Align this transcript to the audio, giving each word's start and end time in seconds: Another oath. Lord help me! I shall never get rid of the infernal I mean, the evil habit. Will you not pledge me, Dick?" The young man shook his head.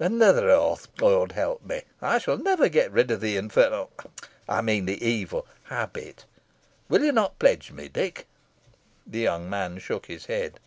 Another 0.00 0.50
oath. 0.50 0.88
Lord 1.00 1.30
help 1.30 1.64
me! 1.64 1.82
I 2.02 2.18
shall 2.18 2.36
never 2.36 2.68
get 2.68 2.90
rid 2.90 3.12
of 3.12 3.20
the 3.20 3.36
infernal 3.36 3.92
I 4.48 4.60
mean, 4.60 4.86
the 4.86 5.00
evil 5.00 5.46
habit. 5.62 6.24
Will 6.88 7.04
you 7.04 7.12
not 7.12 7.38
pledge 7.38 7.70
me, 7.70 7.88
Dick?" 7.88 8.26
The 9.06 9.20
young 9.20 9.48
man 9.48 9.78
shook 9.78 10.06
his 10.06 10.26
head. 10.26 10.58